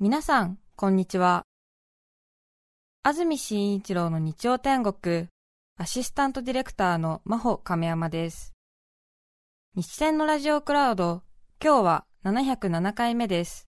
[0.00, 1.42] 皆さん、こんにちは。
[3.02, 5.26] 安住紳一郎の日曜天国、
[5.76, 8.52] アシスタントディレクターの真帆亀山です。
[9.74, 11.24] 日戦のラジオクラウド、
[11.60, 13.66] 今日は707回目です。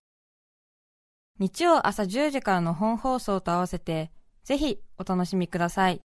[1.37, 4.09] 日曜朝10時からの本放送と合わせて、
[4.45, 5.99] ぜひお楽しみください。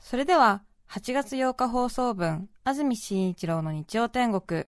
[0.00, 4.64] それでは、8月8日放送分、安住紳一郎の日曜天国。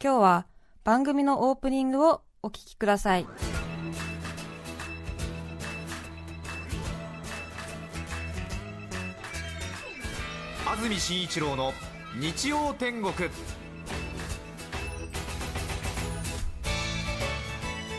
[0.00, 0.46] 今日は
[0.84, 3.26] 番組のオープニングをお聞きください。
[10.66, 11.72] 安住紳一郎の
[12.20, 13.12] 日曜天国。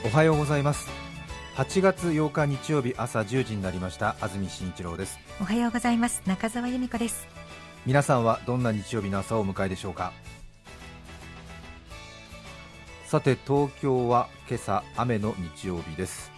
[0.05, 0.87] おはようございます。
[1.55, 4.15] 8月8日日曜日朝10時になりました。
[4.21, 5.19] 安住紳一郎です。
[5.41, 6.21] おはようございます。
[6.25, 7.27] 中澤由美子です。
[7.85, 10.13] 皆さんはどんな日曜日の朝をお迎えでしょうか？
[13.09, 16.31] さて東京は今朝雨の日曜日です。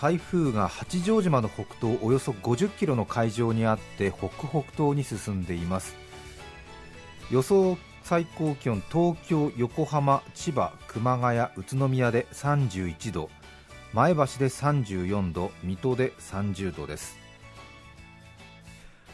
[0.00, 5.96] 台風が八丈島の北東およそ50キロの海上にあって北北東に進んでいます。
[7.32, 13.28] 予想最高気温東京、横浜、千葉、熊谷、宇都宮で31度
[13.92, 17.18] 前橋で34度水戸で30度です。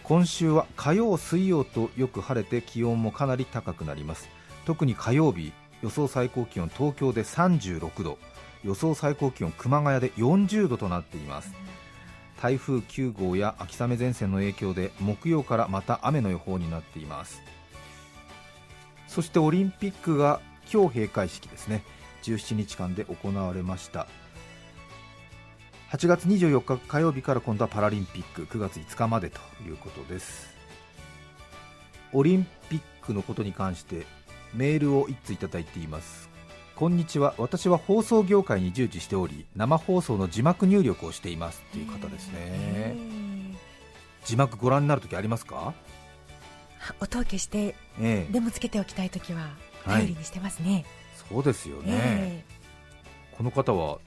[0.02, 4.28] 今週は火曜、水曜とよく晴れて気温もかなり高くなります。
[4.66, 8.18] 特に火曜日予想最高気温東京で36度
[8.64, 11.54] 予想最高気温熊谷で40度となっています。
[12.40, 17.40] 台風9号や秋雨前線の影響で木曜からまた雨の予報になっています。
[19.06, 20.40] そしてオリンピックが
[20.72, 21.82] 今日閉会式ですね。
[22.22, 24.06] 17日間で行われました。
[25.90, 30.54] 8月24日火曜日から今度はパラリンピック9月5日までということです。
[32.12, 34.06] オリンピックのことに関して
[34.54, 36.28] メールを1通いただいています。
[36.76, 37.34] こんにちは。
[37.38, 41.62] 私は放送業界に従事しており生放送の字幕入力をしています。
[41.72, 42.96] という方ですね。
[44.24, 45.74] 字幕ご覧になるときありますか？
[47.00, 49.50] 音を消して、えー、でもつけておきたいときは
[49.84, 50.84] 頼りにしてますね、はい、
[51.34, 53.98] そうですよね、えー、この方は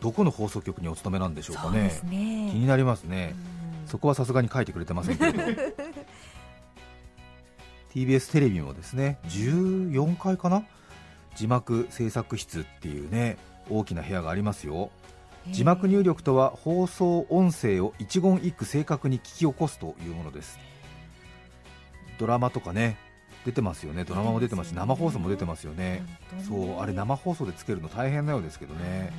[0.00, 3.34] どこの放送局にお勤めなんでしょうかね、ね、気になりますね。
[3.86, 5.42] そこはさすがに書いてくれてませんけど
[7.94, 10.64] TBS テレビもですね14階かな？
[11.36, 13.36] 字幕制作室っていうね
[13.70, 14.90] 大きな部屋がありますよ。
[15.50, 20.58] 字幕入力とは放送音声を一言一句正確に聞き起こすというものです。
[22.18, 22.96] ドラマとかね
[23.44, 24.04] 出てますよね。
[24.04, 26.02] ドラマも出てますし生放送も出てますよね。
[26.46, 29.12] そうあれ生放送でつけるの大変なようですけどね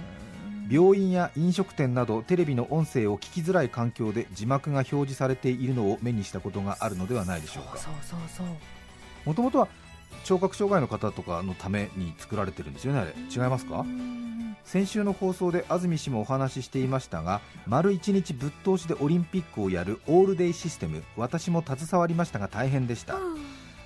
[0.74, 7.78] 病院や飲食店などテレビの音声を聞きづらい環境で字幕が表示されているのを目にしたことがあるのではないでしょうか。
[9.24, 9.68] もともとは
[10.24, 13.14] 聴覚障害の方とかのために作られてるんですよねあれ。
[13.32, 13.86] 違いますか？
[14.66, 23.20] 先週の放送で安住氏もお話ししていましたが丸1日ぶっ通しでオリンピックをやるオールデイシステム私も携わりましたが大変でした。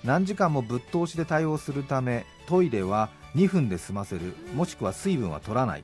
[0.05, 5.83] 何時間もぶっ通しで対応するためトイレは2分で済ませるもしくは水分は取らない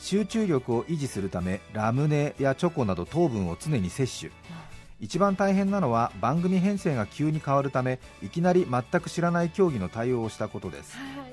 [0.00, 4.32] 集中力を維持するためラムネやチョコなど糖分を常に摂取。
[5.00, 11.32] 一番大変なのは番組編成が急に変わるためいきなり全く知らない競技の対応をしたことです、はい、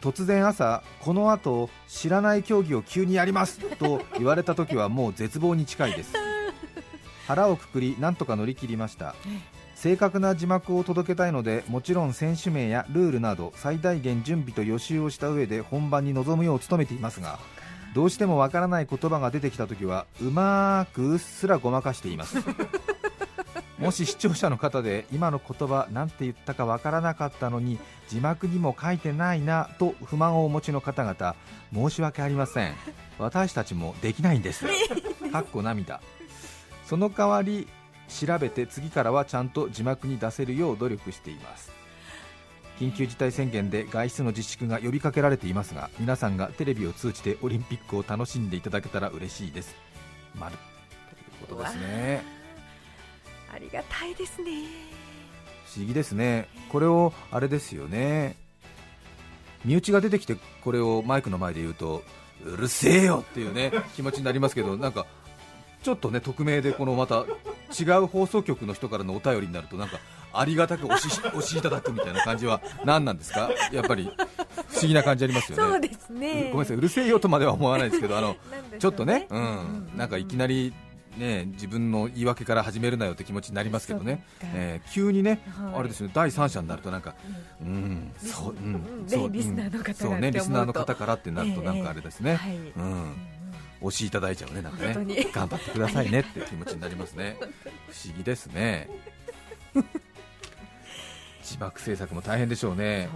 [0.00, 6.12] 突然朝この後知らない競技を急にやりますと言われた時はもう絶望に近いです。
[7.26, 9.14] 腹をくくりなんとか乗り切りました
[9.80, 17.38] 正確な字幕を届けたいのでもちろん選手名やルールなど最大限準備と予習をした上で本番に臨むよう努めていますが
[17.94, 22.36] どうしてもわからない言葉が出てきた時はうまくうっすらごまかしています。
[23.78, 31.34] もし視聴者の方で今の言葉なんて言ったかわからなかったのに字幕にも書いてないなと不満をお持ちの方々
[31.72, 32.74] 申し訳ありません。
[33.18, 34.66] 私たちもできないんです。
[35.32, 36.02] かっこ涙。
[36.84, 37.66] その代わり
[38.10, 41.72] 調べて次からはちゃんと字幕に出せるよう努力しています。
[42.78, 49.74] 緊急事態宣言で外出の自粛が呼びかけられていますが皆さんがテレビを通じてオリンピックを楽しんでいただけたら嬉しいです。
[50.38, 50.62] 丸と
[51.14, 52.22] いうことですね。
[53.52, 54.50] ありがたいですね。
[55.66, 56.48] 不思議ですね。
[56.68, 58.36] これをあれですよね。
[59.64, 62.02] 身内が出てきてこれをマイクの前で言うと
[62.44, 65.06] うるせえよっていうね気持ちになりますけどなんか
[65.82, 67.24] ちょっとね匿名でこのまた
[67.78, 69.98] 違う放送局の人からのお便りになるとなんか
[70.32, 73.50] ありがたく押し押し いただくみたいな感じは何なんですか？
[73.72, 74.04] やっぱり
[74.68, 75.64] 不思議な感じありますよね。
[75.64, 76.44] そうですね。
[76.44, 78.38] ごめんなさいうるせえよとまでは思わないですけどあの、ね、
[78.78, 80.72] ちょっとね、うん、なんかいきなり
[81.16, 84.24] ね、自分の言い訳から始めるなよって気持ちになりますけどね、
[84.54, 86.10] えー、急にね、はい、あれですね。
[86.14, 87.16] 第三者になるとなんか、
[87.60, 93.16] うん、そう、うん、そう、リスナーの方そうねリスナーの方からってなるとなんかあれですね、えー、うん、
[93.80, 95.28] 押しいただいちゃうねなんかね。
[95.32, 97.36] 頑張ってくださいねって気持ちになりますね。
[97.88, 98.88] 不思議ですね。
[101.42, 103.08] 字幕制作も大変でしょうね。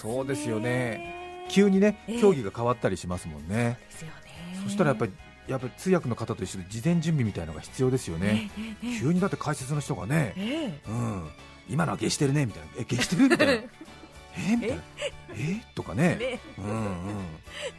[0.00, 1.24] そうですよね。
[1.48, 3.78] 急にね競技が変わったりしますもんね、
[4.64, 5.12] そしたらやっぱり
[5.46, 8.50] やっぱり通訳の方と一緒で事前準備みたいなのが必要ですよね、
[9.00, 11.28] 急にだって解説の人がね、うん、
[11.68, 13.28] 今のは消してるねみたいな、え消してる？
[13.28, 13.52] みたいな、
[14.52, 14.82] えみたいな、
[15.36, 15.62] え？
[15.74, 16.70] とかね、うんう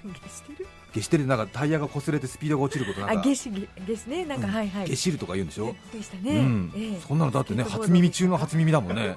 [0.10, 0.68] ん、消してる？
[0.94, 1.28] 消してる。
[1.28, 3.24] なんかタイヤが擦れてスピードが落ちることなんか。
[3.24, 4.26] 消し消しね。
[4.26, 4.88] なんか、はいはい。
[4.88, 5.76] 消しるとか言うんでしょ？
[5.94, 7.02] でしたね、うん。
[7.06, 9.16] そんなのだってね初耳中の初耳だもんね。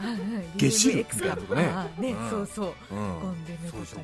[0.58, 1.62] 消しるみたいなとかね。
[1.98, 2.74] ね、そうそう、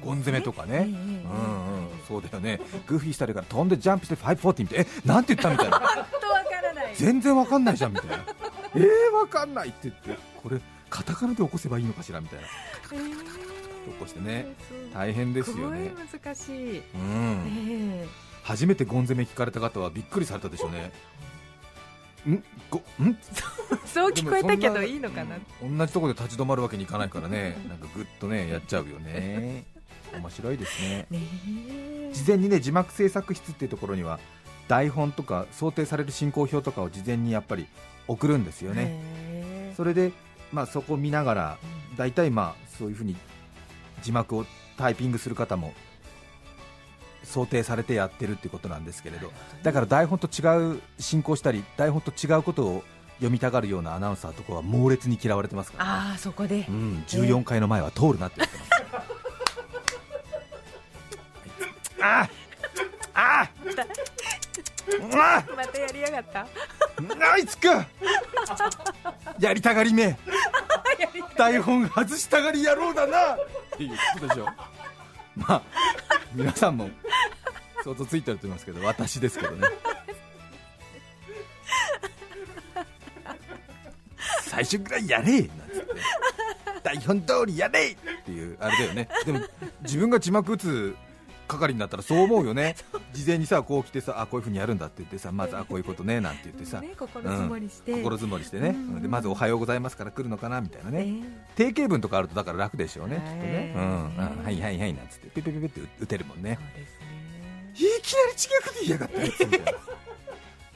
[0.01, 1.89] ゴン攻めとかね、うんうん。
[2.07, 2.61] そうだよね。
[2.87, 5.81] グーフィーしたりから飛んでジャンプして540みたいなえなんて言ったみたいな。
[6.95, 8.25] 全然わかんないじゃんみたいな。
[8.77, 10.17] えー、わかんないって言って。
[10.43, 10.61] これ
[10.91, 12.47] カタカナで起こせばいいのかしらみたいな
[13.91, 14.47] 起こしてね、
[14.93, 15.93] 大変ですよね。
[16.13, 18.09] 難しい、うん、
[18.43, 20.93] 初めてゴン攻め聞かれた方はびっくりされたでしょうね。
[22.29, 22.43] ん？
[22.71, 23.17] ごん？
[23.87, 27.57] そう聞こえたけどいいのかな、うん、同じところで立ち止まるわけにいかないからね。
[27.69, 29.65] なんかぐっとねやっちゃうよね。
[30.15, 31.07] 面白いですね。
[32.13, 34.21] 事前にね字幕制作室っていうところには
[34.69, 37.67] 台本とか想定される進行表とかを事前にやっぱり
[38.09, 39.73] 送るんですよね。
[39.77, 40.13] それで
[40.53, 41.59] まあそこを見ながら
[41.97, 43.17] 大体まあそういうふうに
[44.03, 44.47] 字幕を
[44.77, 45.73] タイピングする方も
[47.23, 49.33] 想定されてやってるってことなんですけれど
[49.63, 52.85] だから台本と違う進行したり台本と違うことを
[53.17, 58.75] 読みたがるようなアナウンサーとかは猛烈に嫌われてますから、ね、ああそこで、うん、14回の前は通るなって言ってます。
[62.03, 62.29] あ
[63.15, 63.49] あ
[65.13, 66.47] あまたやりやがった。
[67.33, 67.87] あいつか
[69.39, 70.17] やりたがりめ。
[71.37, 73.37] 台本外したがり野郎だな
[73.75, 74.47] っていうことでしょ。
[75.37, 75.63] まあ
[76.33, 76.89] 皆さんも
[77.83, 79.69] 相当ついてると思いますけど私ですけどね。
[84.43, 85.55] 最初ぐらいやれなんつって。
[86.83, 89.09] 台本通りやれっていうあれだよね。
[89.25, 89.41] でも
[89.83, 90.97] 自分が字幕打つ
[91.47, 92.77] 係になったらそう思うよね。
[93.13, 101.25] 事前にさこう来てさあこういうふうにやるんだって言ってさまずあこういうことねなんて言ってさ、ね、心積もりして、うん、心積もりしてね、うん、でまずおはようございますから来るのかなみたいなね、えー、
[101.57, 106.59] 定型文とかあるとだから楽でしょうね、きっとね、うん、はいはいはいなんつってピピピピって打てるもんね、ね、
[107.75, 109.73] いきなり近くで言いやがったやつみたいな。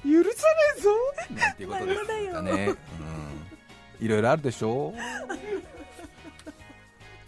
[0.05, 0.32] 許さね
[0.79, 0.91] えぞ。
[1.35, 2.76] なんていうことですかね、
[4.00, 4.94] うん、いろいろあるでしょ。
[4.97, 4.99] う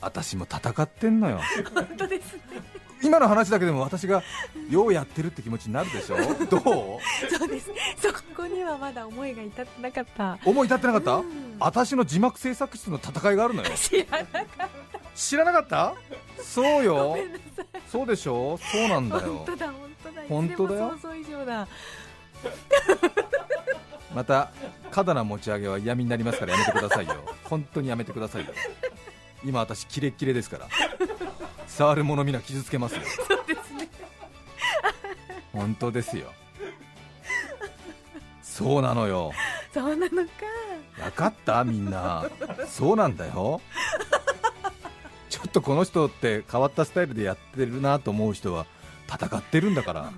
[0.00, 1.40] 私も戦ってんのよ。
[1.74, 2.40] 本当ですね
[3.02, 4.22] 今の話だけでも私が
[4.68, 6.16] ようやってるって気持ちになるでしょ？
[6.46, 6.60] どう？
[7.38, 7.70] そうです。
[7.98, 10.38] そこにはまだ思いが至ってなかった。
[10.44, 13.70] 思い至ってなかった、うん、私の字幕制作室の戦いがあるのよ。
[13.74, 14.68] 知らなかった。
[15.14, 15.94] 知らなかった？
[16.42, 17.16] そうよ。
[17.88, 18.58] そうでしょ？
[18.58, 19.22] そうなんだよ。
[19.22, 20.22] 本当だ本当だ。
[20.28, 20.90] 本当だよ。
[20.90, 21.68] 想像以上だ。
[24.14, 24.50] また
[24.90, 27.14] 過度な持ち上げは嫌味になりますからやめてくださいよ。
[27.44, 28.52] 本当にやめてくださいよ。
[29.44, 30.68] 今私キレッキレですから
[31.70, 33.00] 触るものみな傷つけますよ。
[33.04, 33.88] そうですね。
[35.52, 36.32] 本当ですよ。
[38.42, 39.32] そうなのよ。
[39.72, 40.30] そうなのか。
[40.98, 41.64] 分かった？
[41.64, 42.28] みんな。
[42.68, 43.60] そうなんだよ。
[45.30, 48.66] ちょっとこの人って変わったスタイルでやってるなと思う人は
[49.08, 50.12] 戦ってるんだから。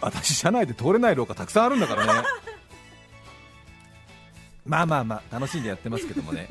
[0.00, 2.22] 私車内で通れない廊下たくさんあるんだからね。
[4.64, 6.48] まあまあまあ楽しんでやってますけどもね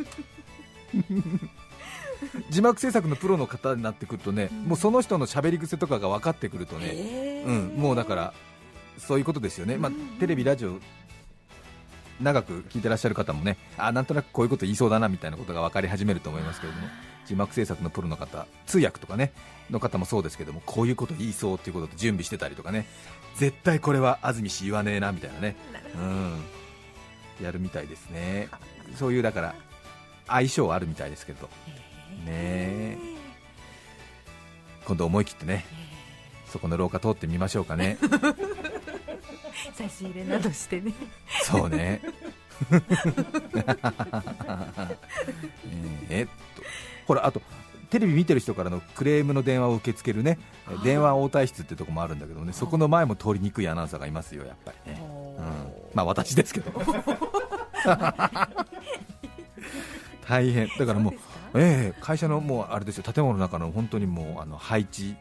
[2.50, 8.34] 字幕制作のプロの方になってくるとね、うん、もうその人のしゃべり癖とかが分かってくるとね、えー、うん、もうだから
[8.98, 10.80] そういうことですよね、まあ、テレビ、ラジオ
[12.22, 16.88] 長く聞いてらっしゃる方もねあなんとなくこういうこと言いそうだなみたいなことが分かり始めると思いますけれども
[17.26, 19.34] 字幕制作のプロの方通訳とかね
[19.70, 22.86] の方もそうですけどもこういうこと言いそうっていうことで準備してたりとかね
[23.36, 25.58] 絶対これは安住氏言わねえなみたいなね
[25.96, 26.40] うん。
[27.42, 28.48] やるみたいですね。
[28.96, 29.56] そういうだから
[30.28, 31.50] 相性あるみたいですけど
[32.24, 32.98] ね。
[34.86, 35.66] 今度思い切ってね
[36.48, 37.98] そこの廊下通ってみましょうかね。
[39.74, 40.94] 差し入れなどしてね。
[41.44, 42.02] そうね。
[46.10, 46.24] え。
[46.24, 46.32] っと
[47.08, 47.42] ほらあと
[47.90, 50.40] テレビ見てる人からのクレームの電話を受け付けるね
[50.84, 55.04] 電話応対室ってとこもあるんだけどねそこの前も通りにくいアナウンサーがいますよやっぱりね、う
[55.42, 55.46] ん、
[55.94, 56.72] まあ私ですけど。
[60.28, 60.68] 大変。
[60.80, 61.14] だからもう
[61.56, 65.16] ええ会社のもうあれですよ建物の中の本当にもうあの配置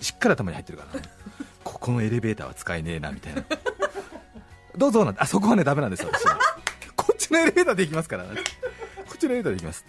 [0.00, 1.00] しっかり頭に入ってるから、
[1.64, 3.42] ここのエレベーターは使えねえなみたいな。
[4.76, 6.24] どうぞなんあそこはねダメなんです私
[6.96, 8.30] こっちのエレベーターで行きますからこ
[9.14, 9.84] っちのエレベーターで行きます。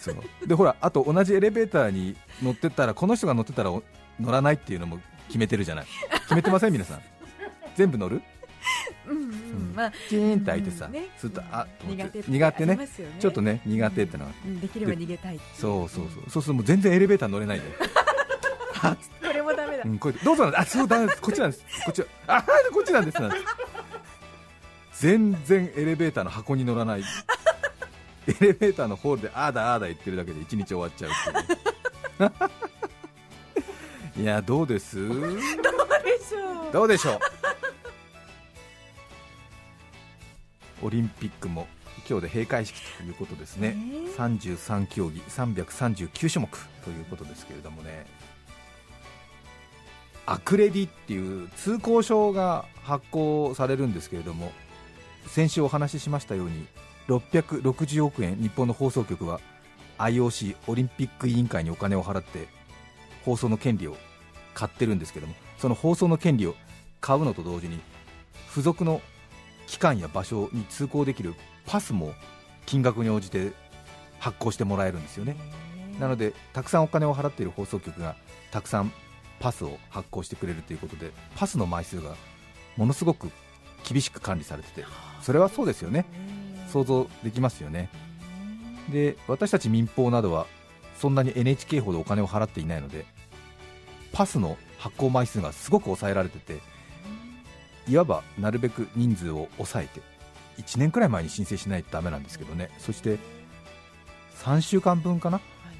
[0.00, 0.16] そう。
[0.46, 3.82] でほらあと同じエレベーターに乗ってったらこの人が乗ってたら乗
[4.32, 5.86] らないっていうのも決めてるじゃない。
[6.22, 6.72] 決めてません？
[6.72, 7.02] 皆さん。
[7.76, 8.22] 全部乗る？
[9.06, 9.72] うんうん。
[9.74, 12.76] まあ、チーンって開いてさ、ね、するとあ苦手苦手ね。
[12.76, 12.88] ね
[13.20, 16.30] ちょっとね苦手ってのは、うん、できれば逃げたいそうそうそう。
[16.30, 17.64] そうすると全然エレベーター乗れないで
[18.84, 18.96] こ
[19.32, 20.52] れもダメだ、うん、これどうぞ。
[20.54, 21.64] あそうダメですこっちなんです。
[21.84, 22.42] こっちあ
[22.72, 23.20] こっちなんです。
[23.20, 23.44] なんです。
[25.00, 27.00] 全然エレベーターの箱に乗らない。
[27.00, 27.04] エ
[28.40, 31.52] レベーターのホールであーだあーだ言ってるだけで一日終わっちゃうって
[34.20, 34.22] いう。
[34.22, 34.96] いやどうです？
[35.08, 35.40] どうで
[36.18, 36.72] しょう。
[36.72, 37.18] どうでしょう？
[40.84, 41.66] オリンピックも
[42.08, 46.48] 今日で閉会式ということですね、えー、33競技339種目
[46.84, 48.06] ということですけれどもね。
[50.26, 54.52] アクレディっていう通行証が発行されるんですけれども
[55.26, 56.66] 先週お話ししましたように
[57.08, 59.40] 660億円日本の放送局は
[59.98, 62.48] IOC オリンピック委員会にお金を払って
[63.24, 63.96] 放送の権利を
[64.54, 66.54] 買ってるんですけどもその放送の権利を
[67.02, 67.80] 買うのと同時に
[68.48, 69.02] 付属の
[69.66, 71.34] 期間や場所に通行できる
[71.66, 72.12] パスも
[72.66, 73.52] 金額に応じて
[74.18, 75.36] 発行してもらえるんですよね。
[75.98, 78.16] なのでたくさんお金を払っている放送局が
[78.50, 78.92] たくさん
[79.38, 82.16] パスを発行してくれるということでパスの枚数が
[82.76, 83.30] ものすごく
[83.88, 84.84] 厳しく管理されてて
[85.22, 86.04] それはそうですよね。
[86.68, 87.88] 想像できますよね。
[88.90, 90.46] で私たち民放などは
[90.98, 93.06] そんなに NHK ほどお金を払っていないので
[94.12, 96.60] パスの発行枚数がすごく抑えられてて
[97.88, 100.00] いわばなるべく人数を抑えて
[100.58, 102.70] 1年くらい前に申請しないとだめなんですけどね。
[102.78, 103.18] そして
[104.36, 105.76] 3週間分かな、はい、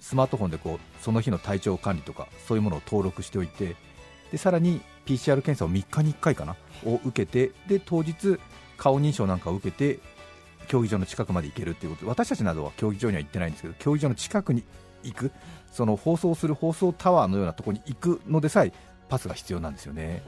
[0.00, 3.76] スマートフォンでこうその日の体調管理とかそういうものを登録しておいて
[4.30, 6.56] でさらに PCR 検査を3日に1回かな？
[6.84, 8.38] を受けてで当日
[8.76, 10.00] 顔認証なんかを受けて
[10.68, 12.04] 競技場の近くまで行けるっていうこと。
[12.04, 14.64] で私たちなどは競技場には行ってないんですけど競技場の近くに
[15.02, 15.32] 行く
[15.72, 18.72] その放送する放送タワーのようなところに行くのでさえ
[19.08, 20.22] パスが必要なんですよね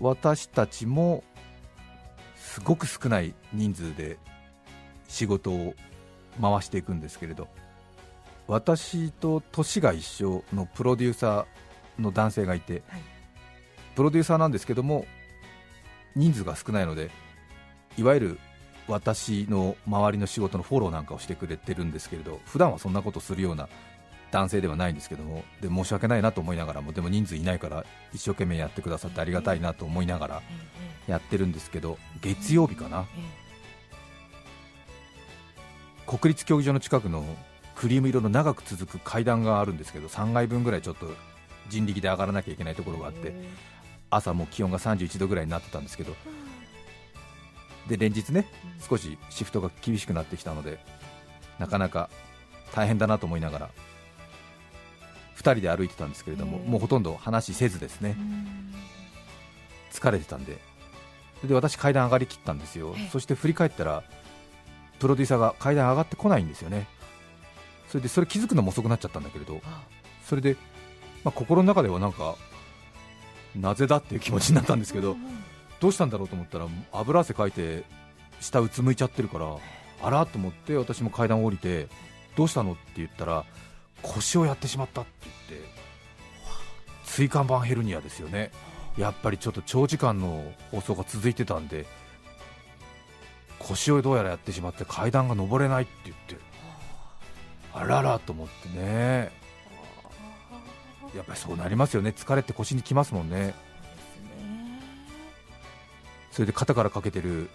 [0.00, 1.24] 私たちも
[2.36, 4.18] すごく少ない人数で
[5.08, 5.74] 仕事を
[6.40, 7.48] 回していくんですけれど
[8.46, 13.02] 私と年が一緒のプロデューサーの男性がいて、はい、
[13.94, 15.06] プロデューサーなんですけども
[16.14, 17.10] 人数が少ないので
[17.98, 18.38] いわゆる
[18.88, 23.68] 私の周りの仕事のフォローなんかをしてくれてるんですけれど普段はそんなことするような
[24.36, 30.42] 男性ではないんですけどもで申し訳ないなと思いながらもでも人数いないから一生懸命やってくださってありがたいなと思いながら
[31.06, 33.06] やってるんですけど月曜日かな？
[36.06, 37.24] 国立競技場の近くの
[37.76, 41.06] クリーム色の長く続く階段があるんですけど3階分ぐらいちょっと
[41.70, 43.32] 人力で上がらなきゃいけないところがあって
[44.10, 46.14] 朝も気温が31度ぐらいになってたんですけど
[47.88, 48.46] で連日ね
[48.86, 50.78] 少しシフトが厳しくなってきたので
[51.58, 52.10] なかなか
[52.74, 53.70] 大変だなと思いながら
[55.46, 58.16] 2人で歩いてたんですけれども、もうほとんど話せずですね、
[59.92, 60.58] 疲れてたんで、
[61.44, 64.02] で私、階段上がりきったんですよ、そして振り返ったら、
[64.98, 66.88] プロデューサーが階段上がってこないんですよね、
[67.88, 69.60] それでそれ気づくのも遅くなっちゃったんだけれど、
[70.24, 70.56] それで、
[71.22, 72.34] まあ、心の中ではなんか、
[73.54, 75.16] なぜだっていう気持ちになったんですけど、
[75.80, 77.84] どうしたんだろうと思ったら、油汗かいて、
[78.40, 79.56] 下うつむいちゃってるから、
[80.02, 81.88] あらと思って私も階段を降りて、
[82.36, 83.44] どうしたのって言ったら、
[84.02, 85.10] 腰をやってしまったって
[85.48, 85.68] 言って
[87.04, 88.50] 椎間板ヘルニアですよね。
[88.98, 91.86] やっぱりちょっと長時間の放送が続いてたんで
[93.58, 96.36] 腰をどうやらやってしまって階段が上れないって言って
[97.74, 99.30] あららと思ってね。
[101.14, 102.12] やっぱりそうなりますよね。
[102.16, 103.54] 疲れて腰にきますもんね。
[106.30, 107.48] それで肩からかけてる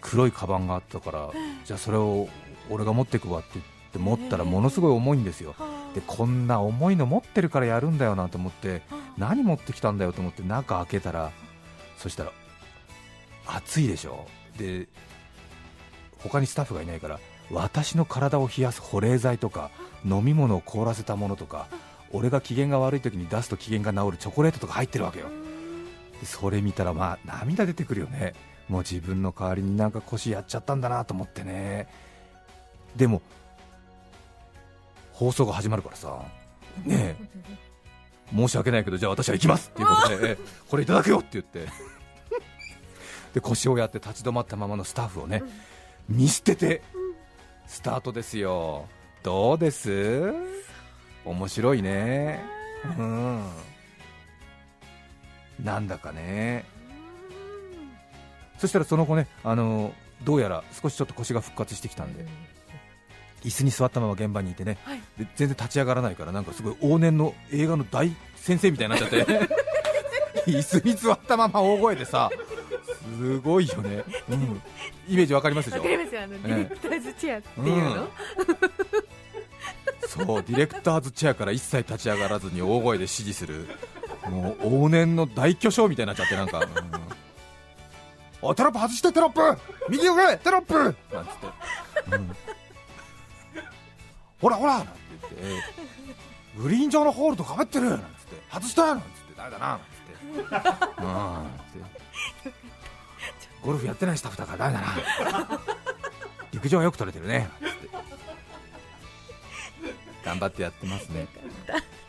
[0.00, 1.30] 黒いカバンがあったから
[1.64, 2.28] じゃあそれを
[2.68, 5.54] 俺が持ってくわって言ってって持ったらものすごい重いんですよ、
[5.94, 8.80] でこんな重いの持ってるからやるんだよなと思って
[9.18, 11.30] 何持ってきたんだよと思って中開けたら
[11.98, 12.32] そしたら
[13.46, 14.26] 暑いでしょ？
[14.56, 14.88] で
[16.18, 17.20] 他にスタッフがいないから
[17.50, 19.70] 私の体を冷やす保冷剤とか
[20.04, 21.66] 飲み物を凍らせたものとか
[22.12, 25.26] 俺が機嫌が悪い時に出すと機嫌が治るチョコレートとか入ってるわけよ。
[26.24, 28.34] それ見たらまあ涙出てくるよね。
[28.68, 31.88] もう自分の代わりになんか腰やっちゃったんだなと思ってね。
[32.94, 33.22] でも
[35.22, 36.20] 放送が始まるからさ、
[36.84, 37.16] ね
[38.34, 39.70] 申し訳ないけど、じゃあ私は行きます。
[39.70, 40.38] っていうことで、
[40.68, 41.66] これいただくよって言って、
[43.34, 45.42] で腰をやって立ち止まったままのスタッフをね、
[46.08, 46.82] 見捨てて、
[47.66, 48.86] スタートですよ、
[49.22, 50.32] どうです？
[51.24, 52.42] 面白いね、
[52.98, 53.44] うん。
[55.62, 56.64] なんだかね。
[58.58, 59.92] そしたらその後ねあの
[60.24, 62.26] どうやら少しちょっと腰が復活してきたんで、
[63.44, 69.26] 椅子に座ったまま現場にいてね、はい、で全然立ち上がらないからなんかすごい往年の映画の大先生みたいになっちゃって。
[70.46, 72.28] 椅子に座ったまま大声でさ
[73.16, 74.62] すごいよね、うん、
[75.06, 75.82] イメージわかりますでしょ？
[75.82, 76.22] わかりますよ。
[76.22, 78.08] あの、ディレクターズチェアっていうの、うん、
[80.08, 83.68] そうディレクターズチェアから一切立ち上がらずに大声で指示する。
[84.28, 86.68] もう往年の大巨匠みたいになっちゃってなんか、うん。
[88.40, 89.60] おテロップ外してテロップ！
[89.88, 90.74] 右上テロップ！
[90.74, 91.32] なんつっ
[92.10, 92.31] て、うん、
[94.42, 95.62] ほらほらなんて言って、
[96.58, 98.10] グリーン上のホールとかぶってるなんつって
[98.52, 99.84] 外したなんつって誰だななんつっ
[101.80, 102.48] て。
[102.48, 102.52] うん
[103.62, 105.60] ゴルフやってないスタッフだから誰だな。
[106.50, 107.88] 陸上はよく取れてるねなんつって。
[110.24, 111.28] 頑張ってやってますね。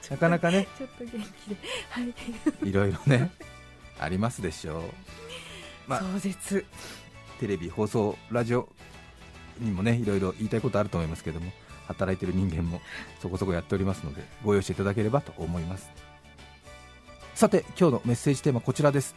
[0.09, 0.67] なかなかね。
[0.75, 1.57] ちょっと元気で、
[1.91, 3.29] はい、いろいろね
[3.99, 4.83] ありますでしょう。
[5.85, 6.65] まあ、壮絶。
[7.39, 8.67] テレビ、放送、ラジオ
[9.59, 11.51] にもねいろいろ言いたいことあると思いますけども
[11.87, 12.81] 働いている人間も
[13.21, 15.89] そこそこやっておりますのでご容赦いただければと思います。
[17.35, 19.15] さて今日のメッセージテーマこちらです。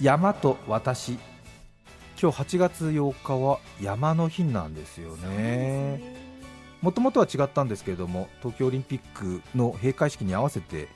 [0.00, 1.18] 山と私。
[2.20, 6.16] 今日8月8日は山の日なんですよね。
[6.82, 10.88] もともとは違ったんですけれども東京オリンピックの閉会式に合わせて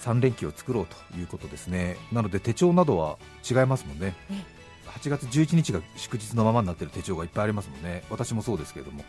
[0.00, 1.96] 3連休を作ろうということですね。
[2.12, 3.18] なので手帳などは
[3.48, 4.14] 違いますもんね。
[4.88, 8.04] 8月11日が祝日のままになっている手帳がいっぱいありますもんね。
[8.10, 9.04] 私もそうですけれども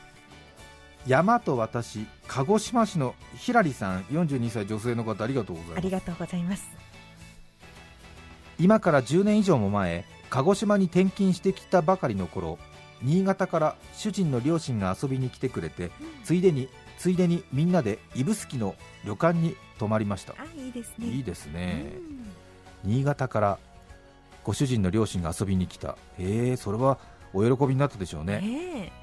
[1.05, 5.77] 山と私鹿児島市のひらりさん42歳女性の方ありがとうございます。
[5.77, 6.67] ありがとうございます。
[8.59, 12.57] 今から10年以上も前鹿児島に転勤してきたばかりの頃
[13.01, 15.91] 新潟から主人の両親が遊びに来てくれて、うん、
[16.23, 20.35] ついでについでにみんなで指宿の旅館に泊まりました。
[20.37, 21.07] あいいですね。
[21.07, 21.91] いいですね、
[22.83, 23.59] 新潟から
[24.43, 25.97] ご主人の両親が遊びに来た。
[26.17, 26.99] ええそれは
[27.33, 28.47] お喜びになったでしょうね、え。
[28.87, 29.02] ー、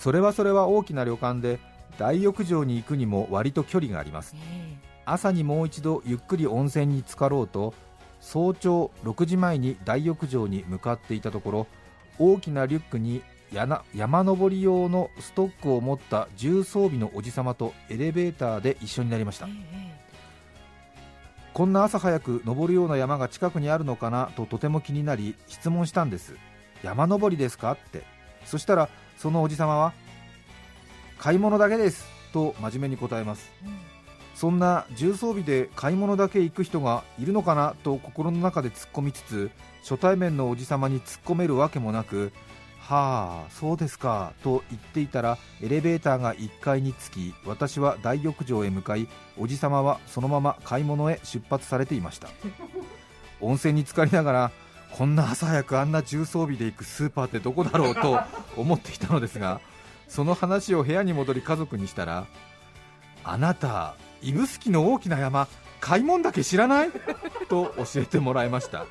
[0.00, 1.58] それはそれは大きな旅館で
[1.98, 7.74] 大浴場に行くにも割と距離があります、えー、朝にもう一度ゆっくり温泉に浸かろうと
[8.18, 11.66] 早朝6時前に大浴場に向かっていたところ
[12.18, 13.22] 大きなリュックに
[13.52, 20.00] 山登り用のストックを持った重装備のおじさまとエレベーターで一緒になりました、ええ、
[21.52, 26.36] こんな朝早く登るような山が近くにあるのかなととても気になり質問したんです。
[26.82, 27.72] 山登りですか？
[27.72, 28.02] って。
[28.46, 28.88] そしたら
[29.20, 29.92] そのおじさまは
[31.18, 33.76] 買い物だけですと真面目に答えます、うん、
[34.34, 37.74] そんな重装備で買い物だけ行く人がいるのかな？
[37.82, 39.50] と心の中で突っ込みつつ
[39.82, 42.32] 初対面のおじさまに突っ込めるわけもなく
[42.80, 49.06] はあそうですかと言っていたらエレベーターが1階に着き私は大浴場へ向かい
[49.38, 52.30] おじさまはそのまま買い物へ出発されていました
[53.42, 54.52] 温泉に浸かりながら
[54.92, 58.20] こんな朝早くあんな重装備で行くスーパーってどこだろうと
[58.56, 59.60] 思っていたのですが
[60.08, 62.26] その話を部屋に戻り家族にしたら
[63.24, 65.48] あなた指宿の大きな山
[65.80, 66.90] 買い物だけ知らない？
[67.48, 68.84] と教えてもらいました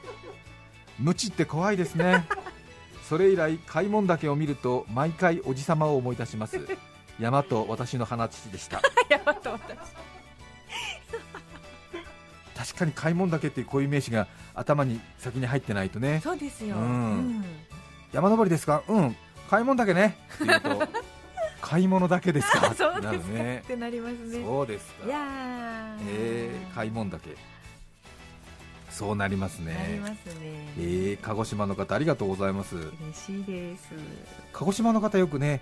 [0.97, 2.25] 無知って怖いですね。
[3.07, 6.59] それ以来開門岳を見ると毎回おじさまを思い出します。
[7.19, 8.81] 山と私の花父でした。
[9.09, 9.77] 山と私。
[12.69, 16.21] 確かに開門岳っていうこういう名詞が頭に先に入ってないとね。
[16.23, 17.43] そうですよ、うん、
[18.13, 18.83] 山登りですか？
[18.87, 19.15] うん。
[19.49, 20.17] 開門岳ね。
[20.35, 20.87] って言うと
[21.61, 22.73] 買い物だけですか？
[22.77, 23.61] そうですね。
[23.65, 24.43] ってなりますね。
[24.43, 25.05] そうですか。
[25.07, 27.35] いやえー、買い物だけ。
[28.89, 29.73] そうなりますね。
[29.73, 30.67] なりますね。
[30.77, 32.75] えー、鹿児島の方ありがとうございます。
[32.75, 33.89] 嬉しいです。
[34.53, 35.61] 鹿児島の方よくね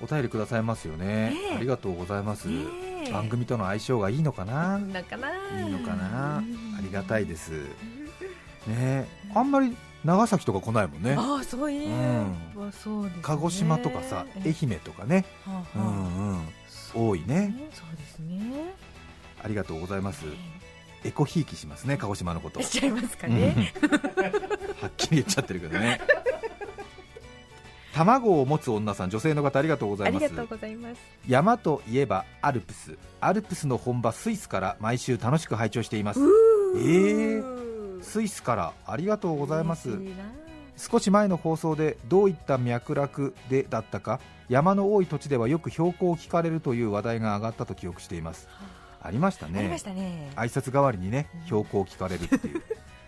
[0.00, 1.32] お便りくださいますよね。
[1.56, 2.48] ありがとうございます。
[3.12, 4.78] 番組との相性がいいのかな？
[4.78, 5.28] なかな。
[5.60, 6.38] いいのかな？
[6.38, 6.42] あ
[6.82, 7.52] りがたいです。
[8.66, 11.14] ね、あんまり長崎とか来ないもんね。
[11.18, 12.72] ああ、そういう、うん。
[12.72, 17.54] そうです、ね、鹿児島とかさ、愛媛とかね、はあはあ、うんうん、多いね。
[17.72, 18.74] そうですね。
[19.42, 20.24] ありがとうございます。
[21.04, 22.60] エコひいきしますね鹿児島のこと。
[22.62, 23.72] しちゃいますかね、
[24.80, 26.00] はっきり言っちゃってるけどね
[27.96, 30.30] 卵を持つ女さん女性の方ありがとうございます。
[31.26, 32.98] 山といえばアルプス。
[33.20, 36.20] アルプスの本場スイスから毎週楽しく拝聴しています。
[36.20, 39.88] えー、スイスからありがとうございます。
[40.76, 48.66] 少し前の放送でどういった脈絡でだったか山の多い土地ではよく標高を聞かれるという話題が上がったと記憶しています、は
[49.00, 49.06] あ。
[49.06, 50.30] ありましたね、ありましたね。
[50.36, 52.62] 挨拶代わりにね標高を聞かれるっていう、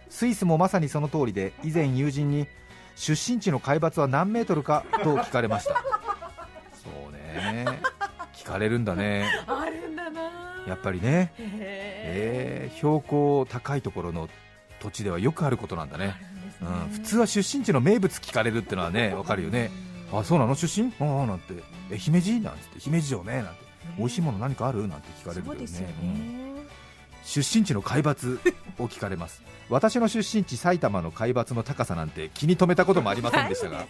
[0.08, 2.46] スイスもまさにその通りで、以前、友人に
[2.98, 5.74] 出身地の海抜は何メートルかと聞かれました、
[6.74, 7.80] そうね、
[8.34, 10.20] 聞かれるんだね、あるんだな。
[10.66, 14.28] やっぱりね、えー、標高高いところの
[14.80, 16.14] 土地ではよくあることなんだね、ね、
[16.60, 19.70] うん、普通は出身地の名物聞かれるってのはね分かるよね、
[20.12, 20.54] あそうなの？
[20.54, 20.92] 出身？
[21.00, 21.54] ああなんて。
[21.90, 22.40] え姫路？
[22.40, 22.78] なんて。
[22.78, 23.42] 姫路城ね。
[23.42, 23.60] なんて。
[23.96, 24.88] 美味しいもの何かある？
[24.88, 25.94] なんて聞かれるけどね、ね。
[26.02, 26.47] うん、
[27.28, 28.40] 出身地の海抜
[28.78, 29.42] を聞かれます。
[29.68, 33.84] 私の出身地埼玉の海抜の高さなんて気に留めたこともありませんでしたが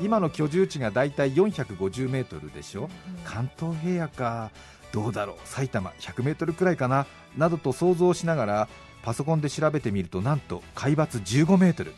[0.00, 2.88] 今の居住地がだいたい450メートルでしょ、
[3.24, 4.50] 関東平野か。
[4.90, 5.36] どうだろう。
[5.44, 7.06] 埼玉100メートルくらいかな。
[7.36, 8.68] などと想像しながら
[9.02, 11.92] パソコンで調べてみるとなんと海抜15メートル。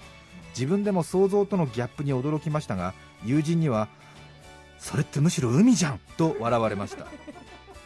[0.54, 3.88] 自分でも想像とのギャップに驚きましたが友人には
[4.78, 7.06] それってむしろ海じゃんと笑われました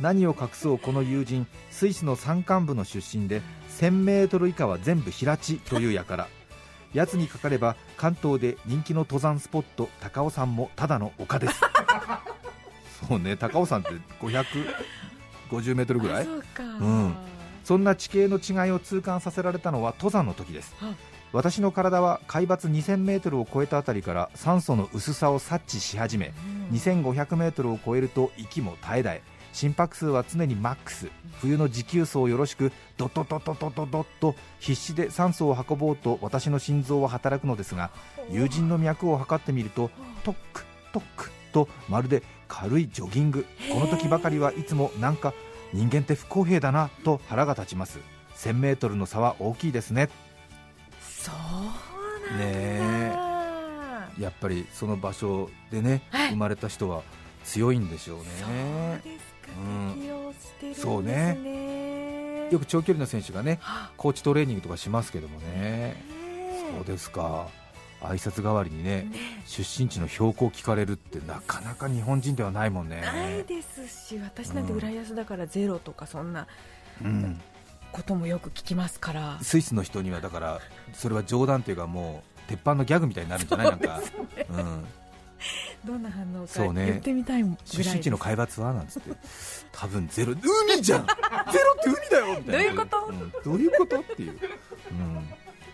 [0.01, 3.43] 何を隠そうこの友人スイスの山間部の出身で
[3.79, 6.29] 1000m 以下は全部平地というやから
[6.95, 11.61] やつにかかれば関東で人気の登山スポット高尾山もただの丘です。
[13.09, 16.27] そうね高尾山って550メートルぐらい？
[16.27, 17.15] うん、
[17.63, 20.75] そんな地形の違いを痛感させられたのは登山の時です。
[21.31, 26.33] 私の体は海抜2000メートルを超えたあたりから酸素の薄さを察知し始め、
[26.73, 29.23] 2500メートルを超えると息も絶え絶え
[29.59, 31.11] 心拍数は常にマックス。
[31.41, 37.91] 冬の持久走よろしくドドドドドドドと必死で酸素を運ぼうと私の心臓は働くのですが
[38.31, 39.91] 友人の脈を測ってみると
[40.23, 43.47] トックトックとまるで軽いジョギング。
[43.73, 45.35] この時ばかりはいつもなんか
[45.73, 47.99] 人間って不公平だなと腹が立ちます。
[48.37, 50.09] 1000m の差は大きいですね。
[51.01, 53.13] そうなんね
[54.21, 57.03] やっぱりその場所でね、はい、生まれた人は
[57.43, 59.29] 強いんでしょうね
[60.75, 62.49] そうね。
[62.51, 63.61] よく長距離の選手がね
[63.97, 66.03] コーチトレーニングとかしますけどもね。
[66.77, 67.49] そうですか。
[68.01, 73.01] 挨拶代わりにね、ね、出身地の標高聞かれるってなかなか日本人ではないもんね。
[73.01, 76.47] ないですし私なんて浦安だからゼロとかそんな、
[77.03, 77.41] うん、
[77.91, 79.39] こともよく聞きますから。
[79.43, 80.61] スイスの人にはだから
[80.93, 84.01] それは冗談というかもう鉄板のギャグみたいになるんじゃない、なんか、
[84.51, 84.85] うん、
[85.85, 89.11] どんな反応か言ってみたいぐらい、ね、出身地の海抜はなんつって。
[89.73, 90.33] 多分ゼロ。
[90.33, 91.07] 海じゃん。
[91.53, 92.63] ゼロって海だよみたいな。
[92.63, 94.01] どういうこと、うん、どういうこと？
[94.01, 95.29] っていう、うん、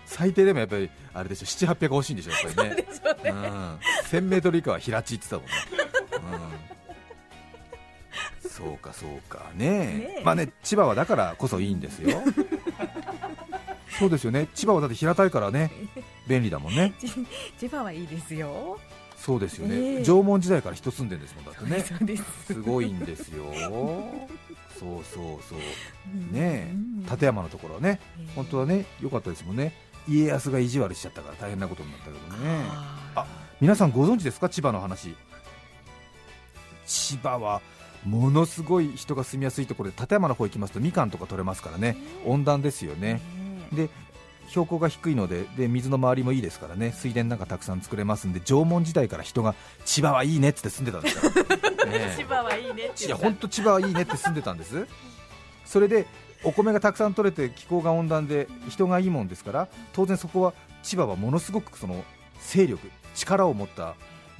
[0.07, 1.46] 最低でもやっぱりあれでしょ。
[1.46, 2.77] 7800欲しいんでしょやっぱりね。
[2.77, 2.85] ね、
[3.31, 3.79] うん、
[4.11, 5.48] 1000メートル以下は平地って言って
[6.11, 6.50] たもんね、
[8.42, 9.50] うん、そうかそうか。
[9.55, 12.22] ねねまあね千葉はだからこそいいんですよ。
[13.98, 14.48] そうですよね。
[14.55, 15.70] 千葉はだって平たいからね。
[16.27, 16.92] 便利だもんね。
[17.59, 18.79] 千葉はいいですよ
[19.24, 22.16] そうですよね、えー、縄文時代から人住んでるんですもんだってね。
[22.46, 23.44] すごいんですよ。
[24.78, 26.34] そうそうそう。
[26.34, 26.74] ね
[27.10, 29.72] 立山のところはね、えー、本当はね良かったですもんね。
[30.06, 32.64] 家康が意地悪しちゃったから大変なことになったけどね。
[33.14, 33.26] あ
[33.62, 34.50] 皆さんご存知ですか？
[34.50, 35.14] 千葉の話。
[36.84, 37.62] 千葉は
[38.04, 41.96] ものすごい人が住みやすいところで立山の方行きますとみかんとか取れますからね。
[42.26, 43.22] 温暖ですよね。
[43.72, 43.88] で
[44.48, 46.92] 標高が低いのでで水の周りもいいですからね。
[46.92, 49.54] 水田なんかたくさん作れますんで縄文時代から人が
[49.85, 51.33] 千葉はいいねって住んでたんですよ、
[51.87, 54.87] ね、千葉はいいねっていや本当千葉はいいねって住んでたんです。
[55.64, 56.07] それで
[56.44, 60.52] お米がたくさん取れて気候が温暖で人がいいもんですから当然そこは
[60.83, 62.04] 千葉はものすごくその
[62.40, 63.94] 勢力力を持った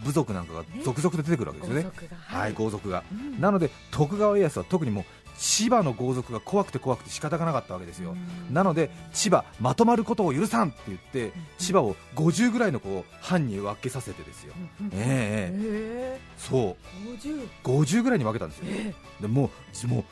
[0.05, 1.87] 部族なんかが続々と出てくるわけですよね、
[2.27, 5.05] はい、豪族が、うん、なので徳川家康は特にもう
[5.37, 8.17] 千葉の豪族が怖くて怖くて仕方がなかったわけですよ、
[8.51, 14.55] なので千葉まとまることを許さんって言って、千葉を50ぐらいのこう藩に分けさせてですよ、
[14.93, 17.69] ええそう。
[17.69, 18.67] 50ぐらいに分けたんですよ、
[19.21, 19.51] でも
[19.85, 20.05] うもう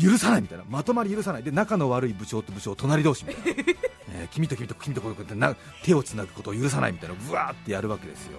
[0.00, 0.64] 許さないみたいな。
[0.68, 1.42] まとまり許さない。
[1.42, 3.62] で仲の悪い部長と部長隣同士みたいな、
[4.12, 7.14] えー、君と君と君とこうやってな手をつなぐことを許さないみたいな。
[7.14, 8.38] ぶわーってやるわけですよ。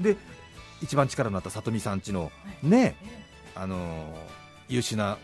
[0.00, 0.16] で
[0.82, 2.30] 一番力のあった里見さんちの
[2.62, 2.96] ね
[3.54, 4.14] あのー、
[4.68, 5.18] 優秀な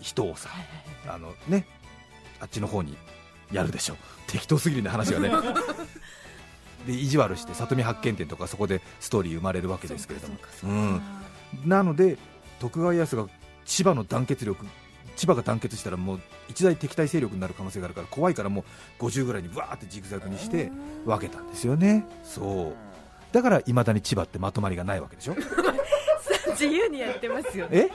[0.00, 0.50] 人をさ、
[1.06, 1.66] あのね、
[2.40, 2.96] あっちの方に
[3.52, 5.30] やるでしょ、適当すぎるね、話がね。
[6.86, 11.02] で意地悪して里見発見店とかそこでストーリー生まれるわけですけれども、うん、
[11.66, 12.16] なので
[12.58, 13.26] 徳川家康が
[13.66, 14.64] 千葉の団結力
[15.16, 18.64] 千葉が団結したらもう一大敵対勢力になる可能性があるから怖いからも
[18.98, 20.70] う50ぐらいにわーってジグザグにして
[21.04, 22.06] 分けたんですよね。
[22.24, 23.34] そう。
[23.34, 25.36] だからいまだに千葉ってまとまりがないわけでしょ
[26.60, 27.88] 自由にやってますよね。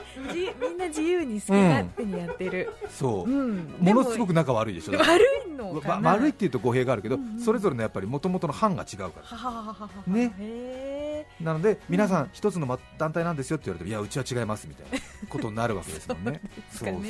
[0.60, 10.12] みんな自由に好き勝手にやってる、うん、そう、うん、ものすごく仲悪いでしょ悪いのかな、悪いっていうと語弊があるけど、うんうん、それぞれのやっぱりもともとの班が違うから。
[10.12, 11.26] ね。
[11.40, 14.98] なので皆さん一つの団体なんですよって言われていやうちは違いますみたいな
[15.28, 16.40] ことになるわけですもんね。
[16.70, 17.02] そうそう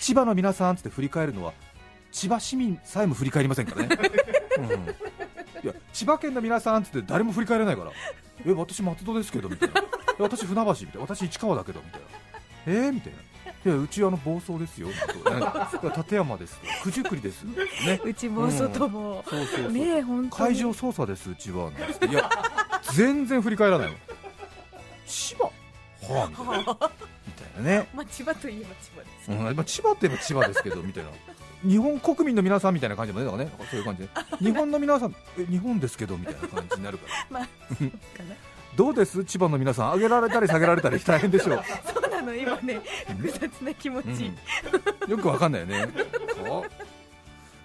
[0.00, 1.52] 千葉の皆さんって振り返るのは
[2.10, 3.88] 千葉市民さえも振り返りませんからね、
[4.58, 4.64] うん、
[5.64, 7.92] いや千葉県の皆さんって誰も振り返らないから。
[8.46, 9.82] え私松戸ですけどみたいな
[10.22, 10.94] 私船橋みたい。
[10.94, 12.06] な私市川だけどみたいな。
[12.66, 13.18] えー、みたいな。
[13.64, 14.88] いやうちあの暴走ですよ。
[15.96, 18.00] 立 山です九十九里ですね。
[18.04, 20.54] うちも外も、そうそうそう、ねえ本当に。
[20.54, 21.70] 海上捜査ですうちは。
[21.70, 22.06] なんつって。
[22.06, 22.30] いや
[22.94, 23.94] 全然振り返らないの
[25.06, 26.56] 千葉はあみたいな。
[26.56, 29.56] みたいなね、まあ千葉といえば千葉ですうん。
[29.56, 31.10] まあ、千葉って言えば千葉ですけどみたいな。
[31.62, 33.26] 日本国民の皆さんみたいな感じもね。
[33.26, 33.52] だからね。
[33.70, 34.08] そういう感じで。
[34.38, 37.26] 日本の皆さんえ日本ですけどみたいな感じになるから。
[37.30, 38.34] まあそうかな
[38.76, 39.24] どうです？
[39.24, 42.80] 千葉の皆さん上げられたり下げられたり 大変でしょう、そうなの今ね
[43.18, 45.10] 複雑な気持ち、うん。
[45.10, 45.88] よくわかんないよね。
[46.42, 46.64] こ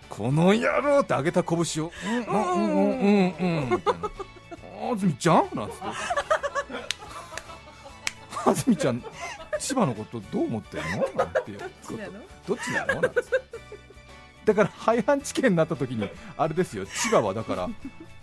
[0.10, 1.91] この野郎って上げた拳を。
[2.06, 4.10] うんうんうんうんうんみたいな
[4.91, 5.50] あずみちゃん？
[5.54, 5.84] なんつって。
[8.46, 9.04] あずみちゃん
[9.60, 11.08] 千葉のことどう思ってんの？
[11.15, 11.60] なんていう。
[11.60, 12.13] ことなの？
[12.48, 13.02] どっちなの？
[13.02, 13.24] なんつって。
[14.46, 16.86] だから廃藩置県になった時にあれですよ。
[16.86, 17.70] 千葉はだから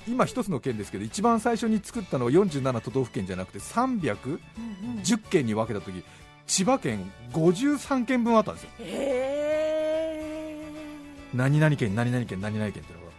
[0.07, 4.39] 今一つの県ですけど一番最初に作ったのは47都道府県じゃなくて310
[5.31, 6.03] 県に分けた時
[6.47, 8.71] 千葉県53県分あったんですよ。
[8.81, 10.63] へえ
[11.35, 13.13] 何々県何々県何々県っていうのが。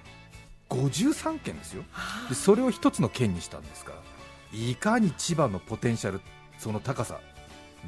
[0.89, 1.83] 53県ですよ。
[2.29, 3.97] でそれを一つの県にしたんですから
[4.57, 6.21] いかに千葉のポテンシャル
[6.57, 7.19] その高さ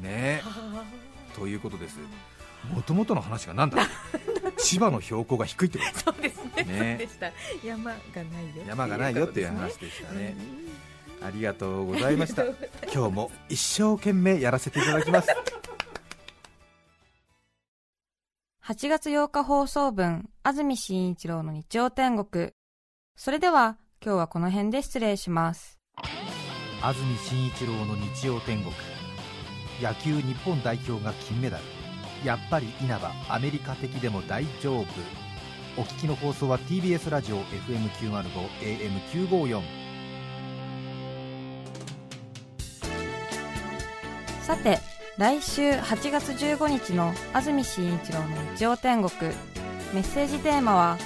[0.00, 1.98] ねえということです
[2.74, 3.78] もともとの話がなんだ？
[4.58, 6.64] 千葉の標高が低いってこそうですね。
[6.64, 6.96] ね。
[6.98, 7.32] そうでした。
[7.64, 10.18] 山がないよと山がないよっていうこと話でしたね。
[10.18, 10.44] ですね
[11.22, 12.44] ありがとうございました。
[12.92, 15.28] 今日も一生懸命やらせていただきます。
[18.64, 22.50] 8月8日放送分、安住紳一郎の日曜天国。
[23.14, 25.78] それでは、今日はこの辺で失礼します。
[26.82, 28.74] 安住紳一郎の日曜天国。
[29.80, 31.64] 野球日本代表が金メダル
[32.26, 34.84] やっぱり稲葉アメリカ的でも大丈夫
[35.78, 39.86] お聞きの放送は TBS ラジオ FM905 AM954
[44.42, 44.78] さて、
[45.18, 49.32] 来週8月15日の安住紳一郎の日曜天国。
[49.92, 50.98] メッセージテーマは、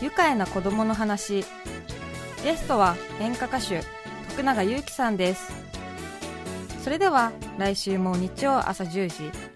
[0.00, 1.44] 愉快な子供の話。
[2.42, 3.82] ゲストは演歌歌手、
[4.30, 5.52] 徳永ゆうきさんです。
[6.82, 9.55] それでは、来週も日曜朝10時、